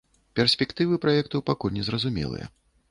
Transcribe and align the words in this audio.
Перспектывы 0.39 0.95
праекту 1.05 1.43
пакуль 1.51 1.77
незразумелыя. 1.81 2.45